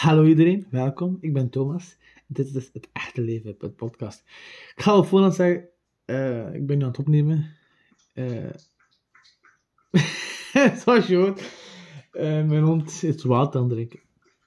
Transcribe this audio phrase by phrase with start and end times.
[0.00, 1.16] Hallo iedereen, welkom.
[1.20, 1.96] Ik ben Thomas.
[2.26, 4.22] Dit is dus het echte leven, het podcast.
[4.76, 5.68] Ik ga op voorhand zeggen,
[6.06, 7.56] uh, ik ben nu aan het opnemen.
[8.14, 8.50] Uh,
[10.82, 11.50] zoals je hoort,
[12.12, 14.00] mijn hond is water aan drinken.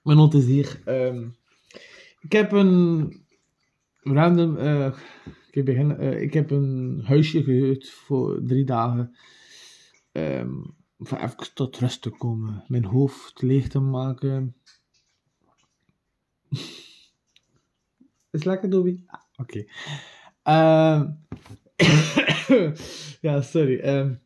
[0.03, 0.81] Mijn hond is hier.
[0.85, 1.35] Um,
[2.21, 3.13] ik heb een
[3.99, 4.57] random,
[5.51, 9.15] ik, begin, ik heb een huisje gehuurd voor drie dagen.
[10.11, 14.55] Um, om even tot rust te komen, mijn hoofd leeg te maken
[18.31, 18.99] is lekker, Dobby?
[19.05, 19.65] Ah, oké.
[20.43, 21.11] Ehm,
[23.21, 23.79] ja, sorry.
[23.79, 24.21] Um,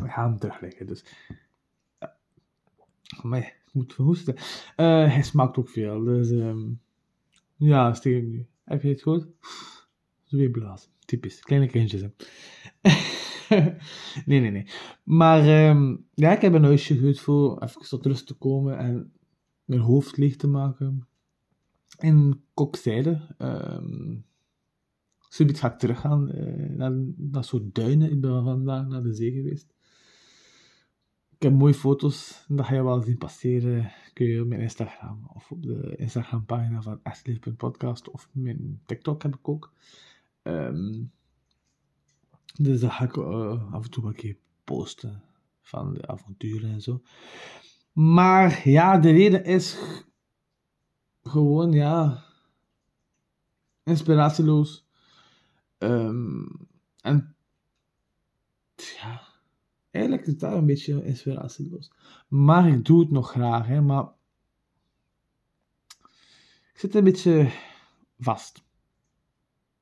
[0.00, 1.04] we gaan hem terugleggen, dus...
[3.24, 4.34] Uh, ik moet verhoesten.
[4.36, 6.30] Uh, hij smaakt ook veel, dus...
[6.30, 6.80] Um,
[7.56, 8.46] ja, steen nu.
[8.64, 9.00] Heb je het?
[9.00, 10.90] Zo weer blazen.
[11.04, 11.40] Typisch.
[11.40, 12.08] Kleine kindjes, hè.
[14.26, 14.66] nee, nee, nee.
[15.02, 15.44] Maar
[16.14, 19.12] ja, ik heb een huisje gehuurd voor even tot rust te komen en
[19.64, 21.06] mijn hoofd leeg te maken
[22.02, 23.34] in Kokzijde.
[23.38, 24.24] Um,
[25.28, 28.10] zoiets ga ik teruggaan uh, naar dat soort duinen.
[28.10, 29.74] Ik ben vandaag naar de zee geweest.
[31.30, 33.92] Ik heb mooie foto's, dat ga je wel zien passeren.
[34.12, 37.00] Kun je op mijn Instagram of op de Instagram pagina van
[37.56, 39.72] Podcast of mijn TikTok heb ik ook.
[40.42, 41.12] Um,
[42.54, 45.22] dus dat ga ik uh, af en toe een keer posten
[45.60, 47.02] van de avonturen en zo.
[47.92, 49.78] Maar ja, de reden is
[51.22, 52.24] gewoon, ja,
[53.82, 54.86] inspiratieloos.
[55.78, 56.68] Um,
[57.00, 57.34] en
[58.74, 59.22] ja,
[59.90, 61.90] eigenlijk is dat een beetje inspiratieloos.
[62.28, 64.04] Maar ik doe het nog graag, hè, maar
[66.72, 67.52] ik zit een beetje
[68.18, 68.62] vast.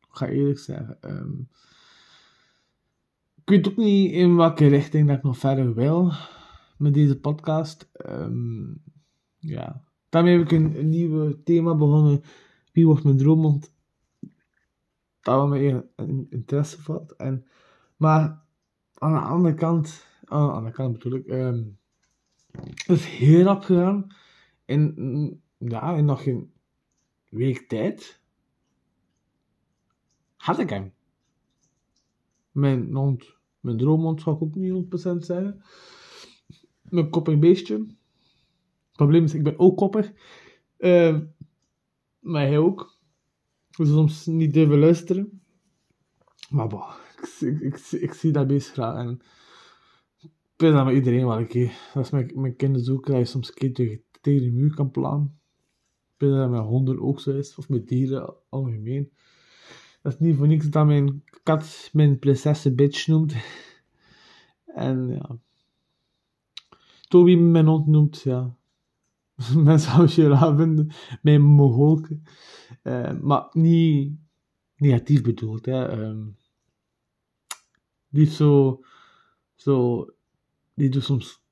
[0.01, 0.99] Ik ga eerlijk zeggen.
[1.01, 1.49] Um,
[3.43, 6.13] ik weet ook niet in welke richting dat ik nog verder wil
[6.77, 7.91] met deze podcast.
[8.07, 8.83] Um,
[9.39, 12.23] ja, Daarmee heb ik een, een nieuw thema begonnen.
[12.73, 13.73] Wie wordt mijn droommond?
[15.21, 17.17] Dat me een interesse valt.
[17.17, 17.47] En,
[17.97, 18.43] maar
[18.95, 21.23] aan de andere kant, aan de andere kant bedoel
[22.51, 24.07] het is heel rap gegaan.
[24.65, 26.53] In, ja, in nog een
[27.29, 28.21] week tijd
[30.37, 30.93] had ik hem.
[32.51, 34.85] Mijn hond, mijn droommond zou ik ook niet
[35.17, 35.63] 100% zeggen.
[36.83, 37.87] Mijn koppig beestje
[39.05, 40.13] probleem is, ik ben ook kopper.
[40.79, 41.19] Uh,
[42.21, 42.99] maar hij ook.
[43.77, 45.43] Dus soms niet durven luisteren.
[46.51, 46.95] Maar boh,
[47.41, 48.97] ik, ik, ik, zie dat beest graag.
[48.97, 49.21] En
[50.21, 51.73] ik dat met iedereen wel een keer.
[51.95, 53.73] Als mijn, mijn kinderen dat je soms een keer
[54.21, 55.39] tegen, de muur kan plannen.
[56.15, 57.55] Ik weet dat met honden ook zo is.
[57.55, 59.13] Of met dieren algemeen.
[60.03, 63.35] Dat is niet voor niks dat mijn kat mijn prinsesse bitch noemt.
[64.65, 65.39] En ja.
[67.09, 68.59] Toby mijn hond noemt, ja.
[69.65, 70.91] mensen als je raar vinden,
[71.23, 72.23] mijn mogolken.
[72.83, 74.13] Uh, maar niet
[74.77, 75.67] negatief bedoeld.
[75.67, 76.03] Hè.
[76.03, 76.37] Um,
[78.09, 78.81] die zo,
[79.55, 80.07] zo,
[80.75, 81.43] die doet soms,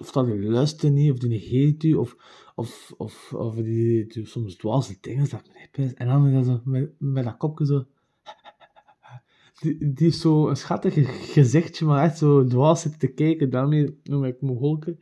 [0.00, 2.16] of dat die luistert niet, of die negeert u, of,
[2.54, 5.48] of, of, of die doet soms dwaze dingen, dat
[5.94, 7.84] En dan is dat met, met dat kopje zo,
[9.60, 10.94] die, die heeft zo een schattig
[11.32, 14.98] gezichtje, maar echt zo dwaas zitten te kijken, daarmee noem ik mogolken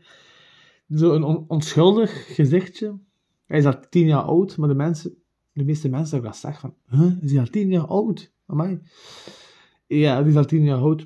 [0.89, 2.99] zo een onschuldig gezichtje.
[3.45, 5.15] Hij is al tien jaar oud, maar de, mensen,
[5.53, 8.33] de meeste mensen hebben dat zeggen van, huh, is hij al tien jaar oud?
[8.47, 8.81] Amai.
[9.87, 10.99] Ja, die is al tien jaar oud.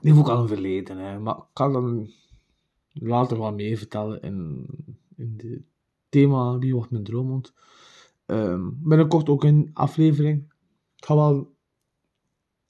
[0.00, 1.18] Die heeft ook al een verleden, hè.
[1.18, 2.10] maar ik kan dan
[2.92, 4.66] later wel mee vertellen in,
[5.16, 5.62] in het
[6.08, 7.54] thema Wie wordt mijn droomhond.
[8.26, 10.52] Um, binnenkort ook een aflevering.
[10.96, 11.54] Ik ga wel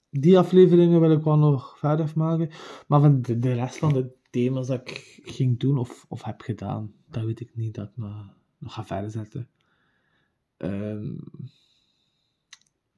[0.09, 2.49] die afleveringen wil ik wel nog verder maken.
[2.87, 6.41] Maar van de, de rest van de thema's dat ik ging doen of, of heb
[6.41, 9.49] gedaan, dat weet ik niet dat ik nog, ga verder zetten.
[10.57, 11.19] Um,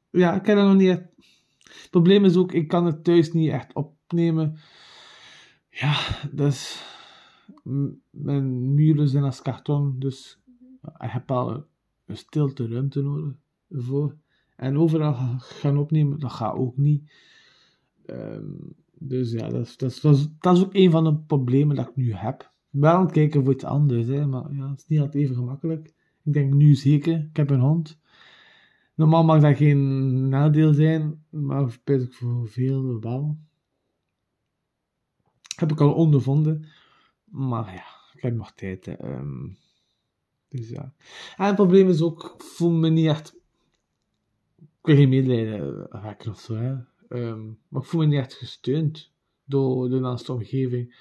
[0.09, 1.03] ja, ik heb dat nog niet echt...
[1.63, 4.57] Het probleem is ook, ik kan het thuis niet echt opnemen.
[5.69, 5.99] Ja,
[6.31, 6.91] dus...
[8.09, 10.39] Mijn muren zijn als karton, dus
[10.81, 11.65] ik heb al
[12.06, 13.35] een stilte ruimte nodig
[13.69, 14.18] voor.
[14.56, 17.12] En overal gaan opnemen, dat gaat ook niet.
[18.06, 18.75] Um,
[19.07, 20.01] dus ja, dat is, dat, is,
[20.39, 22.51] dat, is, ook een van de problemen dat ik nu heb.
[22.69, 25.35] Wel aan het kijken voor iets anders, hè, maar ja, het is niet altijd even
[25.35, 25.94] gemakkelijk.
[26.23, 28.00] Ik denk nu zeker, ik heb een hond.
[28.95, 33.38] Normaal mag dat geen nadeel zijn, maar ik voor veel wel.
[35.56, 36.65] Heb ik al ondervonden.
[37.23, 38.85] Maar ja, ik heb nog tijd.
[38.85, 38.95] Hè.
[40.47, 40.94] dus ja.
[41.38, 43.35] En het probleem is ook, ik voel me niet echt...
[44.57, 46.75] Ik wil geen medelijden wekken of zo, hè.
[47.13, 49.12] Um, maar ik voel me niet echt gesteund
[49.44, 50.95] door de naaste omgeving.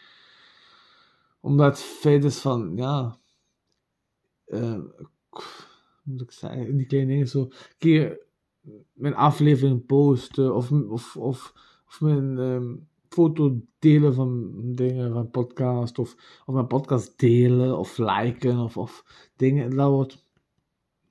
[1.41, 3.19] Omdat het feit is van, ja,
[4.47, 4.81] uh,
[6.03, 8.21] moet ik zeggen, die kleine dingen zo, keer
[8.93, 11.53] mijn aflevering posten of, of, of,
[11.87, 17.99] of mijn um, foto delen van dingen, van podcast, of, of mijn podcast delen of
[17.99, 19.05] liken of, of
[19.37, 20.25] dingen, dat wordt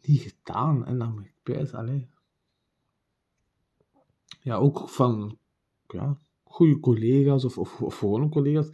[0.02, 0.86] niet gedaan.
[0.86, 2.10] En dan moet ik best, alleen.
[4.42, 5.38] Ja, ook van
[5.88, 8.70] ja, goede collega's of, of, of gewone collega's.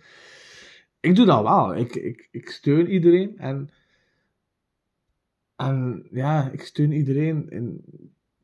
[0.99, 1.75] Ik doe dat wel.
[1.75, 3.69] Ik, ik, ik steun iedereen en,
[5.55, 7.83] en ja, ik steun iedereen in,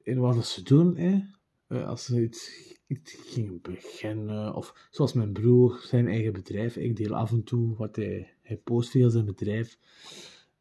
[0.04, 0.98] in wat ze doen.
[0.98, 1.20] Hè.
[1.68, 6.78] Eh, als ze iets, iets gingen beginnen, of zoals mijn broer, zijn eigen bedrijf.
[6.78, 9.78] Ik deel af en toe wat hij, hij post via zijn bedrijf.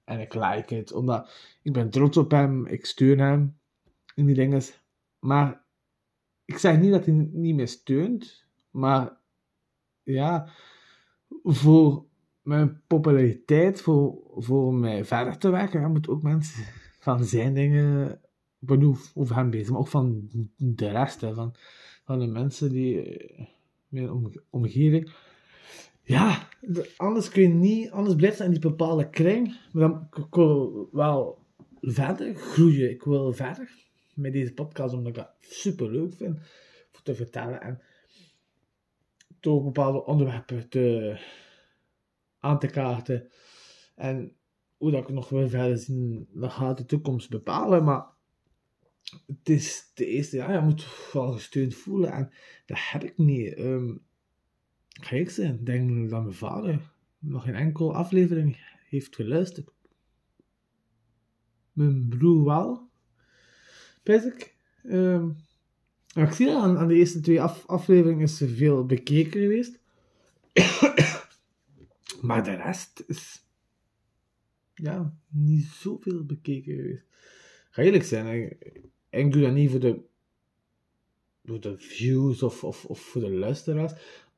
[0.04, 1.30] En ik like het, omdat
[1.62, 3.56] ik ben trots op hem, ik steun hem
[4.14, 4.62] in die dingen.
[5.18, 5.61] Maar
[6.52, 9.16] ik zeg niet dat hij niet meer steunt, maar
[10.02, 10.48] ja,
[11.44, 12.04] voor
[12.42, 16.64] mijn populariteit, voor, voor mij verder te werken, dan moet ook mensen
[17.00, 18.20] van zijn dingen,
[18.60, 21.54] ik over hem bezig, maar ook van de rest, hè, van,
[22.04, 23.46] van de mensen die, eh,
[23.88, 24.10] mijn
[24.50, 25.12] omgeving.
[26.02, 26.48] Ja,
[26.96, 29.56] anders kun je niet, anders blijft het in die bepaalde kring.
[29.72, 31.38] Maar dan ik wil wel
[31.80, 32.90] verder groeien.
[32.90, 33.70] Ik wil verder
[34.14, 36.38] met deze podcast, omdat ik dat super leuk vind
[36.90, 37.60] voor te vertellen.
[37.60, 37.80] En
[39.40, 41.16] toch bepaalde onderwerpen te,
[42.38, 43.30] aan te kaarten.
[43.94, 44.36] En
[44.76, 47.84] hoe dat ik nog wil verder zien, dat gaat de toekomst bepalen.
[47.84, 48.06] Maar
[49.26, 52.12] het is de eerste, ja, je moet wel gesteund voelen.
[52.12, 52.30] En
[52.66, 53.58] dat heb ik niet.
[53.58, 54.04] Um,
[54.88, 58.56] ga ik zijn, denk dat mijn vader nog geen enkel aflevering
[58.88, 59.70] heeft geluisterd.
[61.72, 62.90] Mijn broer wel.
[64.02, 64.54] Pijs ik.
[64.84, 65.36] Um,
[66.14, 69.78] ik zie dat aan, de eerste twee af, afleveringen is veel bekeken geweest.
[72.26, 73.44] maar de rest is
[74.74, 77.04] ja, niet zoveel bekeken geweest.
[77.70, 78.56] Ga eerlijk zijn,
[79.10, 80.00] ik, doe dat niet voor de,
[81.44, 83.92] voor de views of, of, of voor de luisteraars.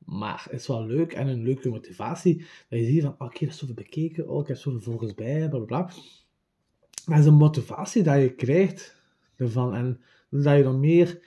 [0.05, 2.37] Maar het is wel leuk en een leuke motivatie.
[2.69, 4.29] Dat je ziet van, oké, okay, dat is zoveel bekeken.
[4.29, 5.91] Oh, ik heb zoveel volgers bij, bla bla
[7.05, 8.94] het is een motivatie dat je krijgt
[9.37, 9.73] ervan.
[9.73, 11.19] En dat je dan meer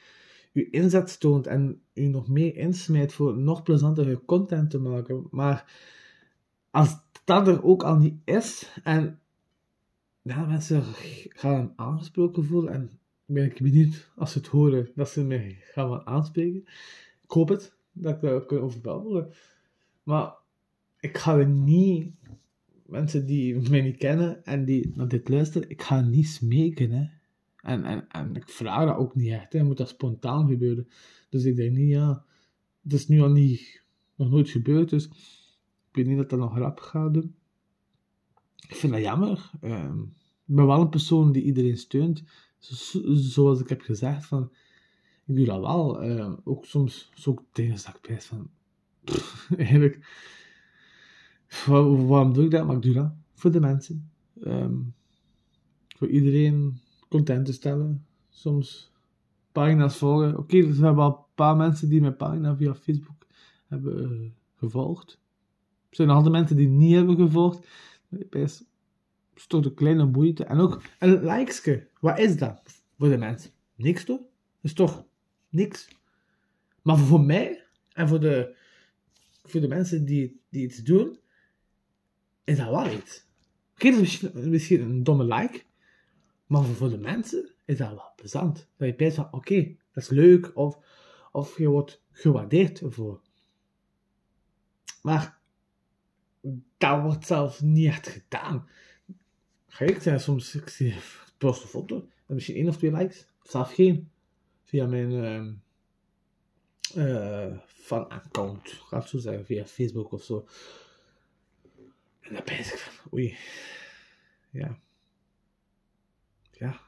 [0.53, 5.27] je inzet toont en je nog meer insmijt voor nog plezantere content te maken.
[5.31, 5.73] Maar
[6.71, 9.21] als dat er ook al niet is en
[10.25, 10.83] mensen
[11.29, 12.91] gaan aangesproken voelen en
[13.25, 16.61] ben ik benieuwd als ze het horen dat ze mij gaan aanspreken.
[17.23, 19.27] Ik hoop het, dat ik daar kan over
[20.03, 20.35] Maar
[21.01, 22.15] ik ga er niet,
[22.87, 26.91] mensen die mij niet kennen en die naar dit luisteren, ik ga niet smeken.
[26.91, 27.07] Hè.
[27.63, 29.63] En, en, en ik vraag dat ook niet echt, hè.
[29.63, 30.89] moet dat spontaan gebeuren.
[31.29, 32.25] Dus ik denk niet, ja,
[32.83, 33.83] het is nu al niet,
[34.15, 35.05] nog nooit gebeurd, dus
[35.89, 37.35] ik weet niet dat dat nog rap gaat doen.
[38.69, 39.51] Ik vind dat jammer.
[39.63, 40.15] Um,
[40.47, 42.25] ik ben wel een persoon die iedereen steunt.
[43.15, 44.53] zoals ik heb gezegd, van,
[45.27, 46.05] ik doe dat wel.
[46.05, 48.51] Uh, ook soms zo dingen dat ik van,
[49.57, 50.07] eigenlijk,
[51.67, 52.67] waarom doe ik dat?
[52.67, 54.11] Maar ik doe dat voor de mensen.
[54.41, 54.95] Um,
[55.97, 58.07] voor iedereen content te stellen.
[58.29, 58.93] Soms
[59.53, 60.29] pagina's volgen.
[60.29, 63.27] Oké, okay, dus we hebben al een paar mensen die mijn pagina via Facebook
[63.67, 65.19] hebben uh, gevolgd.
[65.91, 67.67] Er zijn andere mensen die niet hebben gevolgd.
[68.09, 70.45] Het is toch een kleine moeite.
[70.45, 71.89] En ook een likeske.
[72.01, 73.51] Wat is dat voor de mensen?
[73.75, 74.19] Niks toch?
[74.19, 74.27] Dat
[74.61, 75.05] is toch
[75.49, 75.89] niks.
[76.83, 78.57] Maar voor mij en voor de,
[79.43, 81.19] voor de mensen die, die iets doen,
[82.45, 83.27] is dat wel iets.
[83.75, 85.63] Oké, dat is misschien, misschien een domme like.
[86.49, 88.69] Maar voor de mensen is dat wel plezant.
[88.77, 90.57] Dat je bijt van, oké, dat is leuk.
[90.57, 90.79] Of,
[91.33, 93.21] of je wordt gewaardeerd ervoor.
[95.03, 95.39] Maar
[96.77, 98.69] dat wordt zelfs niet echt gedaan.
[99.67, 100.95] Ga ik zeggen, soms ik zie
[101.39, 102.09] post een foto.
[102.27, 103.27] En misschien één of twee likes.
[103.43, 104.11] Of zelfs geen.
[104.65, 108.71] Via mijn uh, uh, fan-account.
[108.71, 109.45] Ga ik zo zeggen.
[109.45, 110.47] Via Facebook of zo.
[112.21, 113.37] En dan ben ik van, oei.
[114.51, 114.79] Ja
[116.59, 116.81] ja.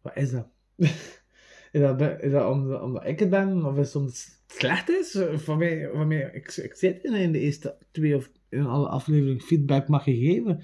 [0.00, 0.46] Wat is dat?
[1.72, 3.64] is dat, is dat omdat, omdat ik het ben?
[3.64, 5.18] Of is het omdat het slecht is?
[5.34, 9.40] Van mij, van mij, ik, ik zit in de eerste twee of in alle afleveringen
[9.40, 10.58] feedback mag geven.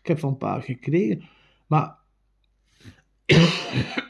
[0.00, 1.28] Ik heb van een paar gekregen.
[1.66, 1.98] Maar...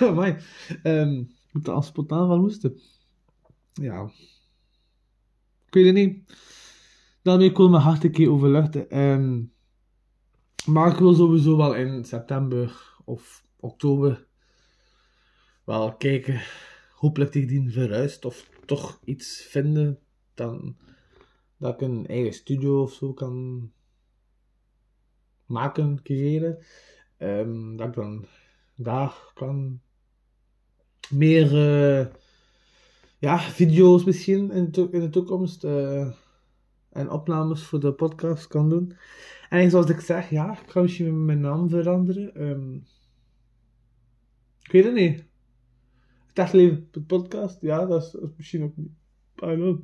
[0.00, 0.36] Amai.
[0.82, 2.80] Um, ik moet er al spontaan van hoesten.
[3.72, 4.10] Ja.
[5.66, 6.32] Ik weet het niet.
[7.22, 8.98] Daarmee kon mijn hart een keer overluchten.
[8.98, 9.52] Um,
[10.66, 14.26] maar ik wil sowieso wel in september of oktober
[15.64, 16.40] wel kijken.
[16.94, 19.98] Hopelijk tegen die verhuist of toch iets vinden
[20.34, 20.76] dan
[21.56, 23.70] dat ik een eigen studio of zo kan
[25.46, 26.58] maken, creëren.
[27.16, 28.26] Ehm, dat ik dan
[28.74, 29.80] daar kan
[31.10, 32.06] meer uh,
[33.18, 36.12] ja, video's misschien in, in de toekomst uh,
[36.90, 38.96] en opnames voor de podcast kan doen.
[39.48, 42.42] En zoals ik zeg, ja, ik ga misschien mijn naam veranderen.
[42.42, 42.86] Um,
[44.62, 45.24] ik weet het niet.
[46.26, 48.90] Het echt leven podcast, ja, dat is, misschien ook niet.
[49.36, 49.78] I don't know.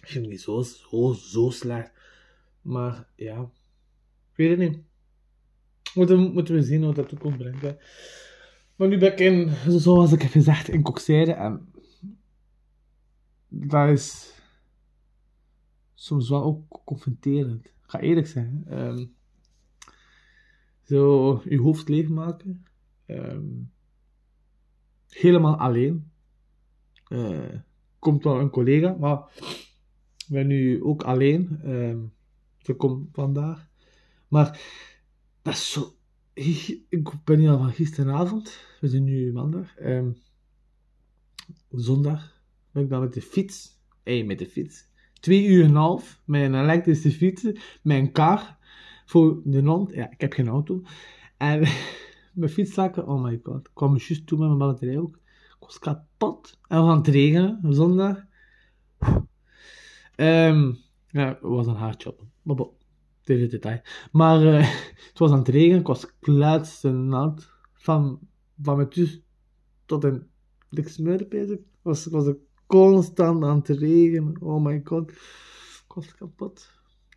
[0.00, 1.92] Misschien niet zo, zo, zo slecht.
[2.62, 3.40] Maar ja,
[4.30, 4.78] ik weet het niet.
[5.94, 7.62] Moeten, moeten we zien wat dat toekomst brengt.
[7.62, 7.76] Hè.
[8.76, 11.32] Maar nu ben ik in, zoals ik heb gezegd, in Coxeire.
[11.32, 11.72] En
[13.48, 14.37] dat is
[15.98, 17.64] soms wel ook confronterend.
[17.66, 18.64] Ik ga eerlijk zijn.
[18.70, 19.14] Um,
[20.82, 22.64] zo je hoofd leegmaken.
[23.06, 23.72] Um,
[25.08, 26.10] helemaal alleen.
[27.08, 27.54] Uh,
[27.98, 29.32] komt wel een collega, maar
[30.16, 31.60] ik ben nu ook alleen.
[31.64, 32.12] Um,
[32.58, 33.68] ze komt vandaag.
[34.28, 34.60] Maar
[35.42, 35.92] dat zo.
[36.88, 38.58] Ik ben hier al van gisteravond.
[38.80, 39.74] We zijn nu maandag.
[41.70, 43.78] Zondag ben ik dan met de fiets.
[44.02, 44.87] Hé, met de fiets.
[45.20, 47.46] Twee uur en een half met een elektrische fiets.
[47.82, 48.56] Een kar.
[49.04, 49.92] Voor de land.
[49.94, 50.82] Ja, ik heb geen auto.
[51.36, 51.60] En
[52.34, 53.66] mijn fietszakken, oh my god.
[53.66, 55.16] Ik kwam juist toe met mijn batterij ook.
[55.16, 56.58] Ik was kapot.
[56.68, 58.24] En we gaan het regenen, zondag.
[60.16, 62.24] Um, ja, het was een hardjob.
[62.42, 62.70] Maar bon,
[63.22, 63.80] dit detail.
[64.12, 64.74] Maar uh,
[65.08, 67.56] het was aan het regenen, ik was kluitsnat.
[67.72, 68.18] Van,
[68.60, 69.20] van mijn thuis
[69.86, 70.26] tot in
[70.68, 71.58] de smurp bezig.
[71.82, 72.36] Was, was ik
[72.68, 74.36] constant aan het regenen.
[74.40, 75.10] Oh my god.
[75.10, 76.70] Ik was kapot.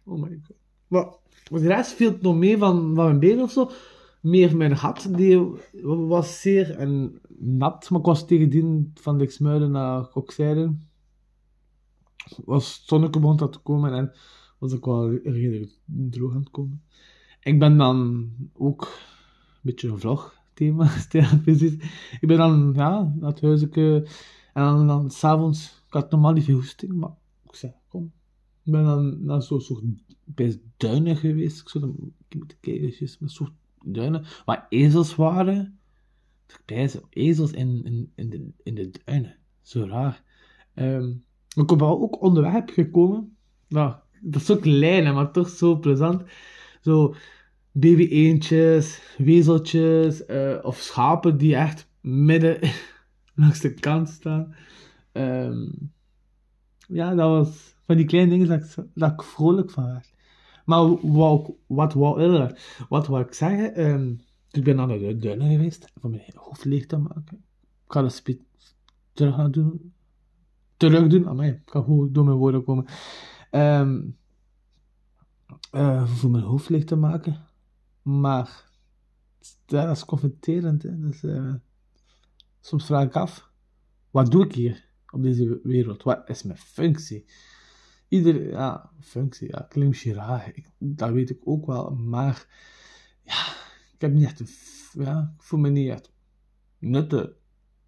[0.03, 0.57] Oh my god.
[0.87, 3.71] Maar voor de rest viel het nog mee van, mijn been of zo.
[4.21, 7.89] Meer mijn gat, die was zeer en nat.
[7.89, 10.73] Maar ik was tegen die van de Smuiden naar Kokzijde
[12.45, 14.11] was zonneke begon dat te komen en
[14.57, 16.83] was ik wel redelijk droog aan het komen.
[17.41, 20.91] Ik ben dan ook een beetje een vlogthema,
[21.43, 21.73] precies.
[22.19, 24.05] Ik ben dan ja, het huisje
[24.53, 27.11] en dan, dan s'avonds, ik had normaal niet veel hoesting, maar
[27.43, 28.11] ik zei, kom.
[28.63, 29.83] Ik ben dan naar zo'n soort
[30.23, 31.61] best duinen geweest.
[31.61, 33.51] Ik zou dan, ik moet kijken, met soort
[33.85, 35.79] duinen, waar ezels waren.
[36.67, 39.37] Ik ezels in, in, in, de, in de duinen.
[39.61, 40.23] Zo raar.
[40.75, 41.23] Um,
[41.55, 43.35] ik ben ook onderweg gekomen.
[43.67, 46.23] Nou, dat is zo klein, maar toch zo plezant.
[46.81, 47.15] Zo
[47.71, 52.59] baby-eendjes, wezeltjes uh, of schapen die echt midden
[53.41, 54.55] langs de kant staan.
[55.11, 55.91] Um,
[56.87, 60.13] ja, dat was van die kleine dingen dat ik, ik vrolijk van werd.
[60.65, 62.49] Maar wat, wat, wat, uh,
[62.89, 63.89] wat wil ik zeggen?
[63.89, 64.21] Um,
[64.51, 67.43] ik ben naar de duinen geweest om mijn hoofd leeg te maken.
[67.85, 68.23] Ik ga dat
[69.13, 69.93] terug doen
[70.81, 71.27] terug doen.
[71.27, 72.85] Amai, ik kan goed door mijn woorden komen.
[73.51, 74.17] Um,
[75.71, 77.39] uh, voor mijn hoofd licht te maken.
[78.01, 78.69] Maar
[79.65, 80.81] dat is confronterend.
[80.81, 81.53] Dus, uh,
[82.61, 83.49] soms vraag ik af,
[84.11, 86.03] wat doe ik hier op deze wereld?
[86.03, 87.25] Wat is mijn functie?
[88.07, 90.41] Ieder, ja, functie, ja, klinkt misschien.
[90.53, 91.89] Ik, dat weet ik ook wel.
[91.89, 92.45] Maar
[93.23, 93.45] ja,
[93.93, 94.41] ik heb niet echt,
[94.93, 96.11] ja, ik voel me niet echt
[96.77, 97.29] nuttig.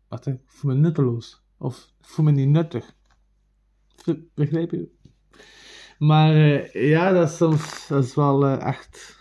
[0.07, 1.43] Wat, ik voel me nutteloos.
[1.57, 2.95] Of voel me niet nuttig.
[4.33, 4.91] Begrijp je?
[5.97, 9.19] Maar uh, ja, dat is soms dat is wel uh, echt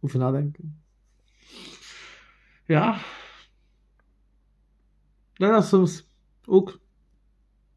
[0.00, 0.82] over nadenken.
[2.64, 3.00] Ja.
[5.36, 6.08] Dat is soms
[6.44, 6.80] ook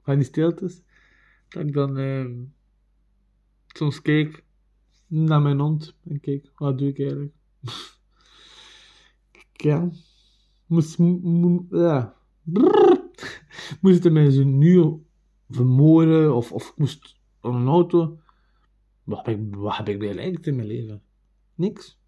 [0.01, 0.81] van die stiltes.
[1.47, 2.29] Dat ik dan uh,
[3.67, 4.43] soms kijk
[5.07, 7.33] naar mijn hond en kijk, wat doe ik eigenlijk?
[9.53, 9.89] ja.
[10.65, 10.97] Moest,
[11.69, 12.15] ja.
[13.81, 15.03] Het mij nu
[15.49, 18.19] vermoorden of, of moest een auto.
[19.03, 21.01] Wat heb ik, wat heb ik bereikt in mijn leven?
[21.55, 21.99] Niks.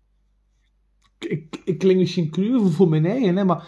[1.19, 3.67] Ik, ik, ik klink misschien cru voor mijn eigen, hè, maar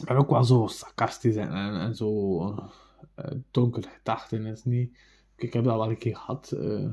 [0.00, 2.40] ik ben ook wel zo sarcastisch en, en, zo
[3.18, 4.46] uh, donkere gedachten.
[4.46, 4.96] Is niet,
[5.36, 6.52] ik heb dat wel een keer gehad.
[6.54, 6.92] Uh,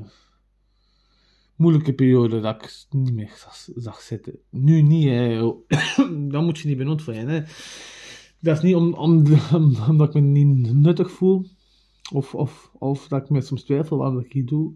[1.56, 4.38] moeilijke periode dat ik niet meer zag, zitten.
[4.50, 5.52] Nu niet, hè.
[6.32, 7.14] dat moet je niet benoemd voor.
[8.38, 9.26] Dat is niet om, om,
[9.88, 11.46] omdat ik me niet nuttig voel.
[12.12, 14.72] Of, of, of dat ik me soms twijfel waarom ik hier doe.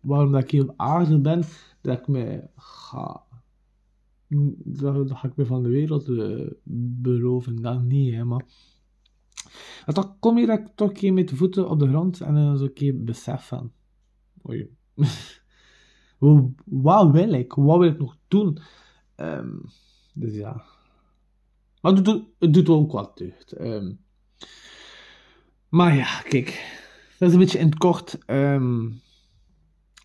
[0.00, 1.44] Waarom dat ik hier op aarde ben.
[1.80, 3.22] Dat ik me ga...
[4.64, 6.50] Dat, ga ik me van de wereld uh,
[7.02, 7.62] beroven.
[7.62, 8.44] Dat niet, hè, maar...
[9.86, 12.58] Toch kom je dat toch een keer met de voeten op de grond en dan
[12.58, 13.72] zo een keer besef van...
[14.48, 14.76] Oei.
[16.64, 17.52] wat wil ik?
[17.52, 18.58] Wat wil ik nog doen?
[19.16, 19.64] Um,
[20.14, 20.64] dus ja...
[21.80, 23.60] Maar het doet, doet ook wat deugd.
[23.60, 24.00] Um,
[25.68, 26.72] maar ja, kijk.
[27.18, 28.18] Dat is een beetje in het kort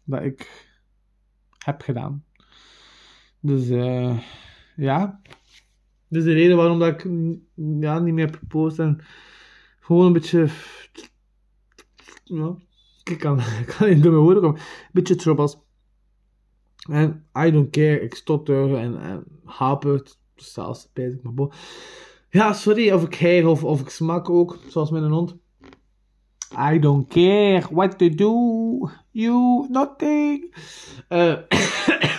[0.09, 0.67] dat ik
[1.57, 2.23] heb gedaan.
[3.39, 4.19] Dus uh,
[4.75, 5.21] ja,
[6.07, 7.11] dat is de reden waarom dat ik
[7.79, 9.01] ja, niet meer gepost en
[9.79, 10.47] gewoon een beetje,
[12.23, 12.55] ja,
[13.03, 13.39] ik kan,
[13.77, 15.57] kan niet door mijn woorden komen, een beetje troubles.
[16.89, 21.51] En I don't care, ik stotter en, en hapert, zelfs bezig, maar bo.
[22.29, 25.35] Ja, sorry of ik heer of, of ik smak ook, zoals met een hond.
[26.57, 28.89] I don't care what to do.
[29.11, 30.53] You nothing.
[31.09, 31.35] Uh,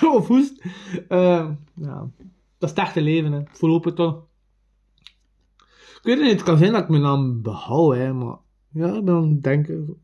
[0.15, 0.65] of hoest.
[1.09, 2.11] Uh, ja,
[2.59, 3.43] dat is het echte leven, hè.
[3.53, 4.29] Voorlopig toch.
[6.01, 8.37] Ik weet niet, het kan zijn dat ik mijn naam behoud, hè, maar
[8.73, 9.99] ja, dan denken.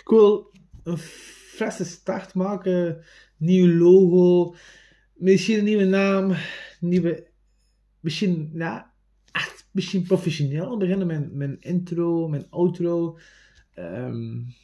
[0.00, 3.04] Ik wil een frisse start maken,
[3.36, 4.54] nieuw logo,
[5.14, 6.34] misschien een nieuwe naam,
[6.80, 7.28] nieuwe.
[8.00, 8.92] Misschien, ja,
[9.32, 11.06] echt misschien professioneel beginnen.
[11.06, 13.18] Mijn, mijn intro, mijn outro.
[13.78, 14.54] Um,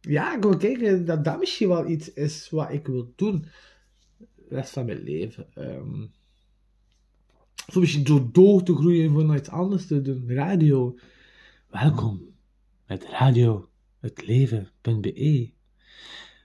[0.00, 3.44] ja, ik wil kijken dat dat misschien wel iets is wat ik wil doen.
[4.18, 5.46] De rest van mijn leven.
[5.58, 6.10] Um,
[7.66, 10.24] of misschien door door te groeien naar iets anders te doen.
[10.30, 10.98] Radio.
[11.68, 12.34] Welkom
[12.86, 13.68] met radio
[14.00, 15.50] het leven.be.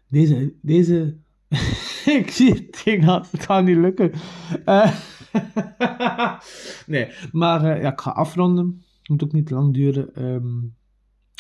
[0.10, 1.18] Deze, deze,
[2.20, 4.12] ik zie het ding dat het gaat niet lukken.
[4.66, 5.00] Uh,
[6.88, 8.84] nee, maar uh, ja, ik ga afronden.
[9.00, 10.24] Het moet ook niet lang duren.
[10.24, 10.76] Um,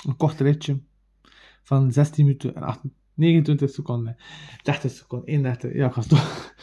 [0.05, 0.79] een kort ritje
[1.63, 4.15] van 16 minuten en 29 seconden.
[4.63, 5.73] 30 seconden, 31.
[5.73, 6.53] Ja, ik toch.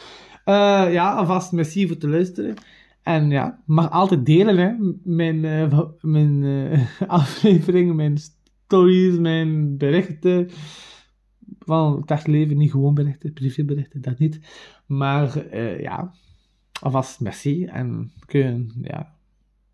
[0.45, 2.55] Uh, ja, alvast merci voor te luisteren.
[3.01, 4.93] En ja, mag altijd delen, hè.
[5.03, 10.49] Mijn, uh, mijn uh, afleveringen, mijn stories, mijn berichten.
[11.59, 14.39] Van het leven, niet gewoon berichten, privéberichten, dat niet.
[14.85, 16.13] Maar ja,
[16.81, 17.65] alvast merci.
[17.65, 19.15] En kun je, ja,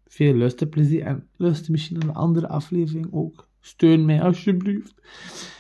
[0.08, 1.04] veel luisterplezier.
[1.04, 3.49] En luister misschien naar een andere aflevering ook.
[3.60, 4.94] Steun mij alsjeblieft.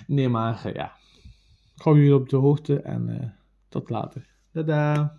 [0.08, 0.94] Nee, maar uh, ja.
[1.75, 3.29] Ik hou jullie op de hoogte en uh,
[3.70, 4.25] tot later.
[4.53, 5.18] Tada!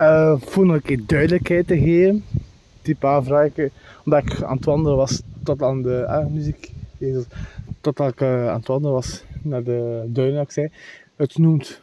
[0.00, 2.24] Uh, voor nog een duidelijkheid te geven,
[2.82, 3.70] die paar vragen,
[4.04, 7.24] omdat ik aan het wandelen was tot aan de ah, muziek, Jezus,
[7.80, 10.68] totdat ik aan het wandelen was naar de duinen, ik zei.
[11.16, 11.80] Het noemt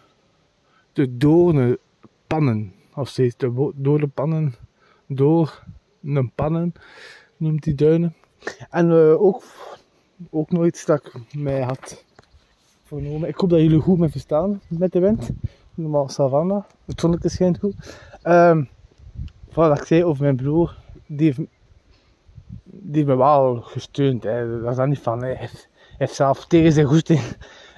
[0.94, 4.56] de doornenpannen, of steeds de doornenpannen,
[5.08, 5.64] door
[6.04, 6.74] een pannen
[7.38, 8.16] noemt die duinen.
[8.70, 9.44] En uh, ook,
[10.30, 12.04] ook nooit dat ik mij had
[12.86, 13.30] voornomen.
[13.30, 15.30] Ik hoop dat jullie goed me verstaan met de wind.
[15.74, 16.66] Normaal savanna.
[16.86, 17.76] Het zonnetje schijnt goed.
[18.24, 18.70] Um,
[19.54, 20.76] wat ik zei over mijn broer,
[21.06, 21.50] die heeft,
[22.64, 24.24] die me wel gesteund.
[24.24, 24.62] Hè.
[24.62, 27.22] Dat is niet van, hij heeft, heeft zelf tegen zijn goesting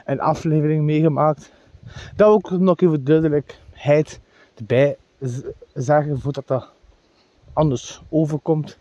[0.06, 1.52] een aflevering meegemaakt.
[2.16, 4.20] Dat ook nog even duidelijkheid
[4.56, 4.98] erbij
[5.74, 6.70] zeggen, voordat dat
[7.54, 8.78] anders overkomt.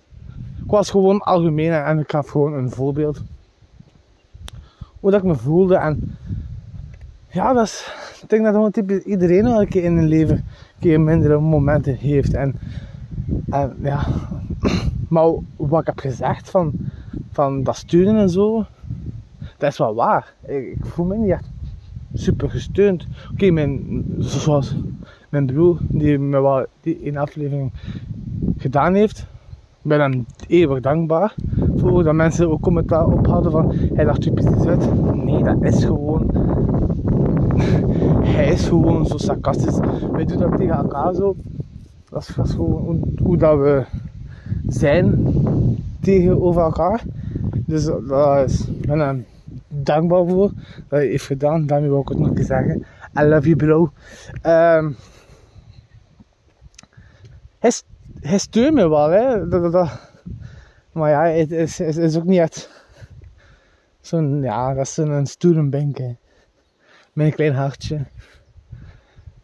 [0.64, 3.23] Ik was gewoon algemeen en ik gaf gewoon een voorbeeld.
[5.01, 6.16] Hoe dat ik me voelde en
[7.33, 10.45] ja, dat is, ik denk dat gewoon typisch iedereen wel keer in een leven een
[10.81, 12.35] keer mindere momenten heeft.
[12.35, 12.59] En,
[13.51, 14.07] en ja,
[15.09, 16.73] maar wat ik heb gezegd van,
[17.33, 18.64] van dat sturen en zo,
[19.59, 20.35] dat is wel waar.
[20.47, 21.51] Ik, voel me niet echt
[22.14, 23.07] super gesteund.
[23.33, 24.77] Oké, mijn, zoals
[25.29, 27.73] mijn broer, die me wel die aflevering
[28.57, 29.27] gedaan heeft,
[29.83, 31.35] ben hem eeuwig dankbaar
[31.77, 35.14] voor dat mensen ook commentaar op hadden van hij dacht typisch uit.
[35.14, 36.31] Nee, dat is gewoon.
[38.37, 39.79] hij is gewoon zo sarcastisch.
[40.12, 41.37] Wij doen dat tegen elkaar zo.
[42.11, 43.85] Dat is, gewoon hoe, dat we
[44.69, 45.27] zijn
[46.01, 47.03] tegenover elkaar.
[47.66, 49.25] Dus daar is, ben hem
[49.69, 50.51] dankbaar voor
[50.88, 51.66] dat hij heeft gedaan.
[51.66, 52.85] Daarmee wil ik het nog eens zeggen.
[53.21, 53.90] I love you bro.
[54.43, 54.97] Um,
[58.20, 59.49] hij steunt me wel, hè.
[59.49, 60.11] Dat, dat,
[60.92, 62.85] maar ja, het is, het is ook niet echt
[64.01, 66.16] zo'n, ja, dat is een stoere bank, hè.
[67.12, 68.07] Met een klein hartje.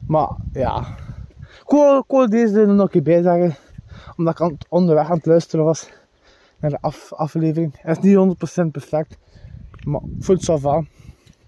[0.06, 0.96] Maar ja,
[1.66, 3.56] ik wil, deze nog een keer bij
[4.16, 5.90] omdat ik onderweg aan het luisteren was
[6.58, 7.74] naar de af, aflevering.
[7.76, 9.18] Het is niet 100% perfect,
[9.84, 10.86] maar ik vind het zo van.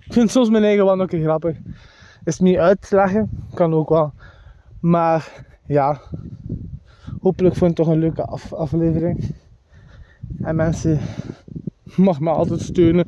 [0.04, 1.56] Ik vind soms mijn eigen wel een keer grappig.
[2.24, 4.12] Is niet uitleggen, kan ook wel.
[4.80, 6.00] Maar ja,
[7.20, 9.34] hopelijk vond je het toch een leuke af aflevering.
[10.42, 10.98] En mensen
[11.96, 13.04] mag me altijd steunen.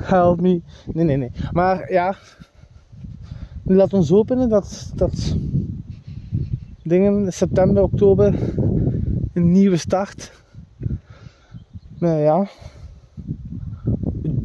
[0.00, 0.62] Help me.
[0.92, 1.30] Nee, nee, nee.
[1.52, 2.16] Maar ja,
[3.62, 5.36] laat ons hopen dat, dat
[6.82, 8.34] dingen september, oktober
[9.32, 10.32] een nieuwe start.
[11.98, 12.48] Maar ja,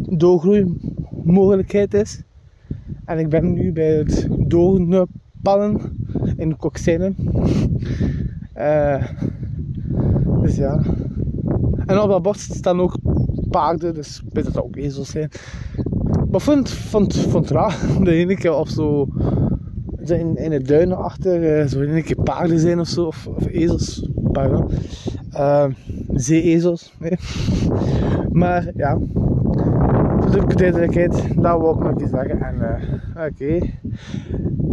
[0.10, 0.78] doorgroei
[1.24, 2.24] mogelijkheid is.
[3.06, 5.82] En ik ben nu bij het doorpannen
[6.38, 7.16] in kokzijnen.
[8.58, 9.04] Uh,
[10.42, 10.80] dus ja.
[11.86, 12.98] En op dat bord staan ook
[13.50, 15.30] paarden, dus ik weet dat ook ezels zijn.
[16.32, 17.78] Maar vond, vond, vond raar.
[18.04, 19.08] De ene keer op zo...
[20.06, 23.48] In, in het duinen achter, eh, zo een keer paarden zijn of zo, of, of
[23.48, 24.70] ezels, pardon.
[25.34, 25.66] Uh,
[26.14, 27.18] zeeezels, nee.
[28.42, 28.98] Maar ja,
[30.20, 32.42] voor de duidelijkheid, dat wil ik nog eens zeggen.
[32.42, 32.56] En
[33.16, 33.60] uh, oké.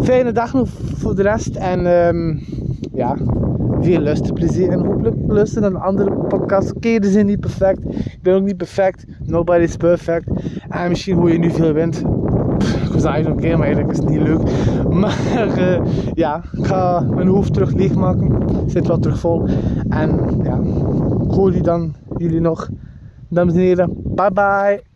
[0.05, 1.57] Fijne dag nog voor de rest.
[1.57, 2.41] En um,
[2.95, 3.17] ja,
[3.83, 4.69] veel luisterplezier.
[4.69, 6.73] En hopelijk luisteren naar andere podcasts.
[6.73, 7.85] Oké, okay, zijn niet perfect.
[7.85, 9.05] Ik ben ook niet perfect.
[9.25, 10.27] Nobody is perfect.
[10.69, 12.03] En misschien hoor je nu veel wind.
[12.59, 14.41] Ik was eigenlijk oké, maar eigenlijk is het niet leuk.
[15.01, 15.81] Maar uh,
[16.15, 18.43] ja, ik ga mijn hoofd terug leegmaken.
[18.67, 19.47] Zit wel terug vol.
[19.89, 20.55] En ja,
[21.25, 22.69] ik hoor jullie dan jullie nog.
[23.29, 24.92] Dames en heren, bye bye.